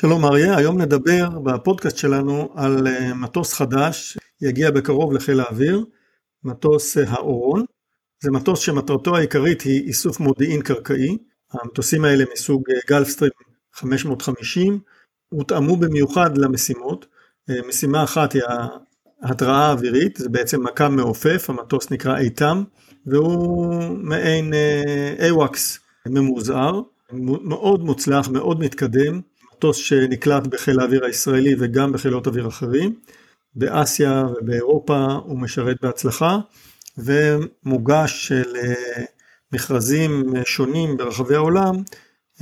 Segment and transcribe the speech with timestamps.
[0.00, 5.84] שלום אריה, היום נדבר בפודקאסט שלנו על אה, מטוס חדש, יגיע בקרוב לחיל האוויר,
[6.44, 7.64] מטוס אה, האורון.
[8.22, 11.18] זה מטוס שמטרתו העיקרית היא איסוף מודיעין קרקעי.
[11.52, 13.30] המטוסים האלה מסוג אה, גלפסטרים
[13.74, 14.78] 550
[15.28, 17.06] הותאמו במיוחד למשימות.
[17.68, 18.42] משימה אחת היא
[19.22, 22.62] ההתראה האווירית, זה בעצם מקם מעופף, המטוס נקרא איתם,
[23.06, 24.52] והוא מעין
[25.18, 26.80] AWACS ממוזער,
[27.42, 29.20] מאוד מוצלח, מאוד מתקדם.
[29.58, 32.94] מטוס שנקלט בחיל האוויר הישראלי וגם בחילות אוויר אחרים.
[33.54, 36.38] באסיה ובאירופה הוא משרת בהצלחה
[36.98, 38.32] ומוגש
[39.52, 41.74] למכרזים שונים ברחבי העולם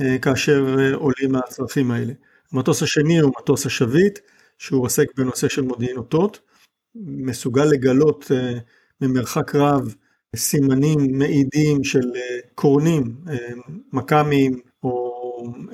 [0.01, 2.13] אה, כאשר אה, עולים מהצרכים האלה.
[2.53, 4.19] המטוס השני הוא מטוס השביט
[4.57, 6.39] שהוא עוסק בנושא של מודיעין אותות,
[6.95, 8.57] מסוגל לגלות אה,
[9.01, 9.95] ממרחק רב
[10.35, 12.11] סימנים מעידים של
[12.55, 13.15] קורנים,
[13.93, 14.59] מכ"מים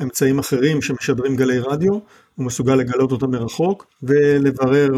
[0.02, 1.94] אמצעים אחרים שמשדרים גלי רדיו,
[2.36, 4.90] הוא מסוגל לגלות אותם מרחוק ולברר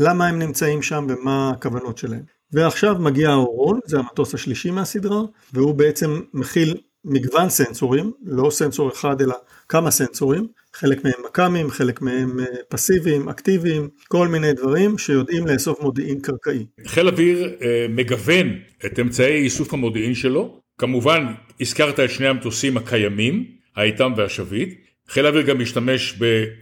[0.00, 2.22] למה הם נמצאים שם ומה הכוונות שלהם.
[2.52, 5.20] ועכשיו מגיע האורון, זה המטוס השלישי מהסדרה,
[5.52, 6.74] והוא בעצם מכיל
[7.04, 9.34] מגוון סנסורים, לא סנסור אחד אלא
[9.68, 15.80] כמה סנסורים, חלק מהם מכ"מים, חלק מהם אה, פסיביים, אקטיביים, כל מיני דברים שיודעים לאסוף
[15.80, 16.66] מודיעין קרקעי.
[16.86, 18.46] חיל אוויר אה, מגוון
[18.86, 21.26] את אמצעי איסוף המודיעין שלו, כמובן
[21.60, 24.74] הזכרת את שני המטוסים הקיימים, האיתם והשביט.
[25.08, 26.14] חיל האוויר גם משתמש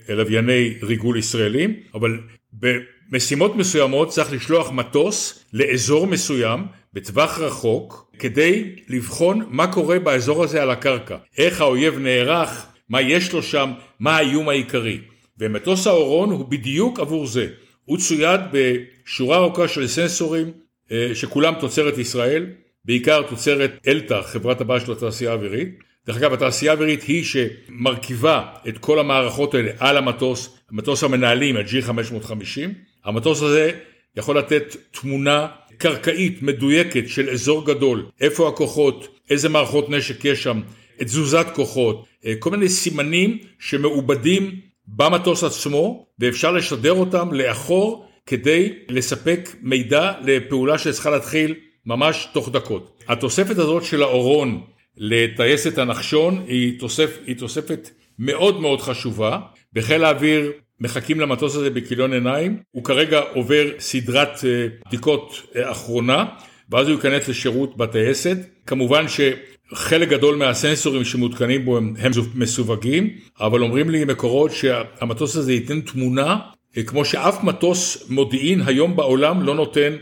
[0.08, 2.20] בלווייני ריגול ישראלים, אבל
[2.53, 10.62] במשימות מסוימות צריך לשלוח מטוס לאזור מסוים בטווח רחוק כדי לבחון מה קורה באזור הזה
[10.62, 14.98] על הקרקע, איך האויב נערך, מה יש לו שם, מה האיום העיקרי.
[15.38, 17.48] ומטוס האורון הוא בדיוק עבור זה.
[17.84, 20.50] הוא צויד בשורה ארוכה של סנסורים
[20.92, 22.47] אה, שכולם תוצרת ישראל,
[22.84, 25.78] בעיקר תוצרת אלתא, חברת הבאה של התעשייה האווירית.
[26.06, 32.70] דרך אגב, התעשייה האווירית היא שמרכיבה את כל המערכות האלה על המטוס, המטוס המנהלים, ה-G550.
[33.05, 33.70] המטוס הזה
[34.17, 35.47] יכול לתת תמונה
[35.78, 40.61] קרקעית מדויקת של אזור גדול, איפה הכוחות, איזה מערכות נשק יש שם,
[41.03, 48.72] את תזוזת כוחות, אה, כל מיני סימנים שמעובדים במטוס עצמו, ואפשר לשדר אותם לאחור כדי
[48.88, 51.55] לספק מידע לפעולה שצריכה להתחיל
[51.87, 53.03] ממש תוך דקות.
[53.09, 54.61] התוספת הזאת של האורון
[54.97, 59.39] לטייסת הנחשון היא, תוסף, היא תוספת מאוד מאוד חשובה.
[59.73, 66.25] בחיל האוויר מחכים למטוס הזה בכיליון עיניים, הוא כרגע עובר סדרת אה, בדיקות אה, אחרונה,
[66.71, 68.37] ואז הוא ייכנס לשירות בטייסת.
[68.67, 75.53] כמובן שחלק גדול מהסנסורים שמותקנים בו הם, הם מסווגים, אבל אומרים לי מקורות שהמטוס הזה
[75.53, 76.37] ייתן תמונה
[76.77, 79.97] אה, כמו שאף מטוס מודיעין היום בעולם לא נותן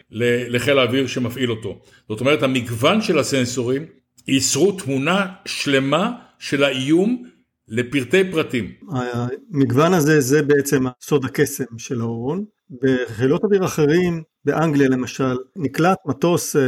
[0.48, 1.78] לחיל האוויר שמפעיל אותו.
[2.09, 3.87] זאת אומרת המגוון של הסנסורים
[4.28, 7.22] ייצרו תמונה שלמה של האיום
[7.69, 8.72] לפרטי פרטים.
[8.91, 12.44] המגוון הזה זה בעצם סוד הקסם של האורון.
[12.83, 16.62] בחילות אוויר אחרים, באנגליה למשל, נקלט מטוס אה,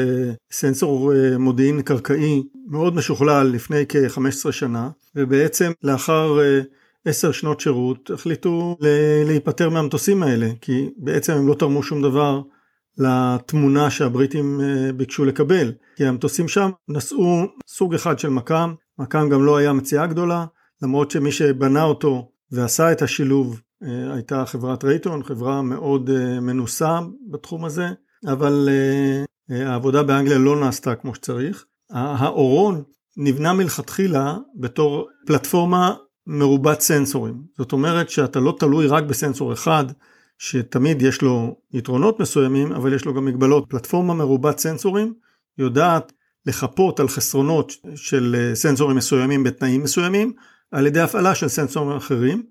[0.50, 6.60] סנסור אה, מודיעין קרקעי מאוד משוכלל לפני כ-15 שנה, ובעצם לאחר אה,
[7.04, 8.77] עשר שנות שירות החליטו
[9.27, 12.42] להיפטר מהמטוסים האלה, כי בעצם הם לא תרמו שום דבר
[13.00, 19.44] לתמונה שהבריטים אה, ביקשו לקבל, כי המטוסים שם נשאו סוג אחד של מכ"ם, מכ"ם גם
[19.44, 20.44] לא היה מציאה גדולה,
[20.82, 27.00] למרות שמי שבנה אותו ועשה את השילוב אה, הייתה חברת רייטון, חברה מאוד אה, מנוסה
[27.30, 27.88] בתחום הזה,
[28.26, 28.68] אבל
[29.48, 31.64] העבודה באנגליה לא נעשתה כמו שצריך.
[31.90, 32.82] האורון
[33.16, 35.94] נבנה מלכתחילה בתור פלטפורמה
[36.26, 39.84] מרובת סנסורים, זאת אומרת שאתה לא תלוי רק בסנסור אחד,
[40.42, 43.64] שתמיד יש לו יתרונות מסוימים, אבל יש לו גם מגבלות.
[43.68, 45.14] פלטפורמה מרובת סנסורים
[45.58, 46.12] יודעת
[46.46, 50.32] לחפות על חסרונות של אה, סנסורים מסוימים בתנאים מסוימים,
[50.70, 52.42] על ידי הפעלה של סנסורים אחרים,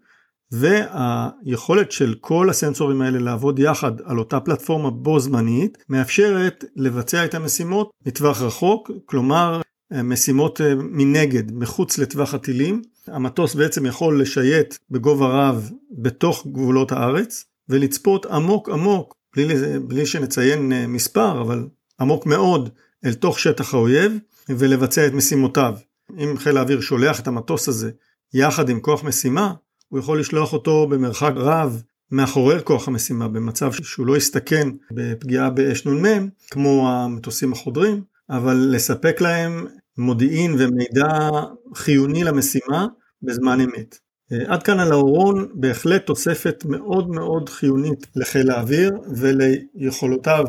[0.52, 7.34] והיכולת של כל הסנסורים האלה לעבוד יחד על אותה פלטפורמה בו זמנית, מאפשרת לבצע את
[7.34, 9.62] המשימות מטווח רחוק, כלומר
[9.94, 12.82] אה, משימות אה, מנגד, מחוץ לטווח הטילים.
[13.08, 20.74] המטוס בעצם יכול לשייט בגובה רב בתוך גבולות הארץ, ולצפות עמוק עמוק, בלי, בלי שנציין
[20.74, 21.68] אה, מספר, אבל
[22.00, 22.70] עמוק מאוד,
[23.06, 24.18] אל תוך שטח האויב,
[24.50, 25.74] ולבצע את משימותיו.
[26.18, 27.92] אם חיל האוויר שולח את המטוס הזה
[28.34, 29.54] יחד עם כוח משימה,
[29.90, 35.88] הוא יכול לשלוח אותו במרחק רב מאחורי כוח המשימה, במצב שהוא לא יסתכן בפגיעה באש
[35.88, 39.68] נ"מ, כמו המטוסים החודרים, אבל לספק להם
[39.98, 41.30] מודיעין ומידע
[41.76, 42.88] חיוני למשימה
[43.22, 44.00] בזמן אמת.
[44.32, 50.46] אה, עד כאן על האורון בהחלט תוספת מאוד מאוד חיונית לחיל האוויר וליכולותיו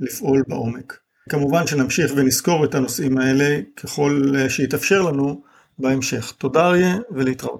[0.00, 0.98] לפעול בעומק.
[1.28, 5.42] כמובן שנמשיך ונזכור את הנושאים האלה ככל שיתאפשר לנו
[5.78, 6.32] בהמשך.
[6.38, 7.58] תודה אריה ולהתראות.